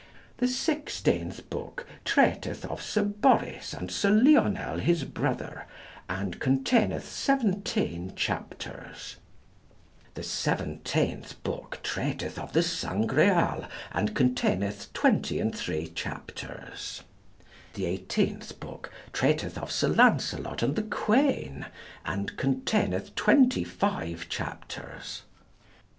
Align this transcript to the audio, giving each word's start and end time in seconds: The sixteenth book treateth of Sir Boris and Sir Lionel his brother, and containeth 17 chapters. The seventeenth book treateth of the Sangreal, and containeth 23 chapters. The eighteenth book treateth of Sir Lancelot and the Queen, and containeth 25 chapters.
The 0.37 0.47
sixteenth 0.47 1.47
book 1.51 1.85
treateth 2.05 2.65
of 2.65 2.81
Sir 2.81 3.03
Boris 3.03 3.71
and 3.71 3.91
Sir 3.91 4.09
Lionel 4.09 4.79
his 4.79 5.03
brother, 5.03 5.67
and 6.09 6.39
containeth 6.39 7.07
17 7.07 8.15
chapters. 8.15 9.17
The 10.15 10.23
seventeenth 10.23 11.43
book 11.43 11.81
treateth 11.83 12.39
of 12.39 12.53
the 12.53 12.63
Sangreal, 12.63 13.65
and 13.91 14.15
containeth 14.15 14.91
23 14.93 15.89
chapters. 15.89 17.03
The 17.75 17.85
eighteenth 17.85 18.59
book 18.59 18.91
treateth 19.13 19.55
of 19.55 19.71
Sir 19.71 19.89
Lancelot 19.89 20.63
and 20.63 20.75
the 20.75 20.81
Queen, 20.81 21.67
and 22.05 22.35
containeth 22.37 23.13
25 23.13 24.29
chapters. 24.29 25.21